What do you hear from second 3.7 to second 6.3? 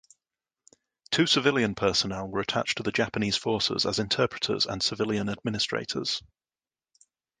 as interpreters and civilian administrators.